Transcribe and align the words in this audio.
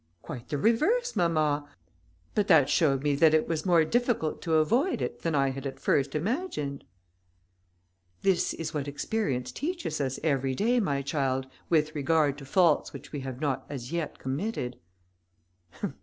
"Quite 0.23 0.49
the 0.49 0.57
reverse, 0.57 1.15
mamma, 1.15 1.69
but 2.33 2.47
that 2.47 2.69
showed 2.71 3.03
me 3.03 3.13
that 3.17 3.35
it 3.35 3.47
was 3.47 3.67
more 3.67 3.85
difficult 3.85 4.41
to 4.41 4.55
avoid 4.55 4.99
it 4.99 5.19
than 5.21 5.35
I 5.35 5.51
had 5.51 5.67
at 5.67 5.79
first 5.79 6.15
imagined." 6.15 6.85
"This 8.23 8.55
is 8.55 8.73
what 8.73 8.87
experience 8.87 9.51
teaches 9.51 10.01
us 10.01 10.19
every 10.23 10.55
day, 10.55 10.79
my 10.79 11.03
child, 11.03 11.45
with 11.69 11.93
regard 11.93 12.39
to 12.39 12.45
faults 12.45 12.93
which 12.93 13.11
we 13.11 13.19
have 13.19 13.39
not 13.39 13.63
as 13.69 13.91
yet 13.91 14.17
committed. 14.17 14.77